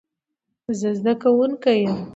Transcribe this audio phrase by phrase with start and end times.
[0.79, 1.99] زه زدکونکې ېم